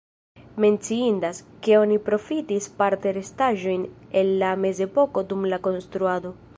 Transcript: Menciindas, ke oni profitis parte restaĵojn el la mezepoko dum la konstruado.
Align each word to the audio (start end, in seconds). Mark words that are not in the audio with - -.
Menciindas, 0.63 1.37
ke 1.67 1.75
oni 1.81 1.99
profitis 2.09 2.69
parte 2.81 3.13
restaĵojn 3.19 3.87
el 4.23 4.35
la 4.45 4.51
mezepoko 4.65 5.29
dum 5.33 5.49
la 5.55 5.63
konstruado. 5.71 6.39